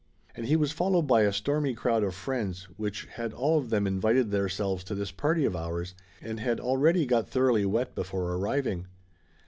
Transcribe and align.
And 0.33 0.47
he 0.47 0.55
was 0.55 0.71
followed 0.71 1.03
by 1.03 1.21
a 1.21 1.31
stormy 1.31 1.75
crowd 1.75 2.03
of 2.03 2.15
friends 2.15 2.63
which 2.75 3.05
had 3.05 3.33
all 3.33 3.59
of 3.59 3.69
them 3.69 3.85
invited 3.85 4.31
theirselves 4.31 4.83
to 4.85 4.95
this 4.95 5.11
party 5.11 5.45
of 5.45 5.55
ours, 5.55 5.93
and 6.23 6.39
had 6.39 6.59
already 6.59 7.05
got 7.05 7.29
thoroughly 7.29 7.65
wet 7.67 7.93
before 7.93 8.33
arriving. 8.33 8.87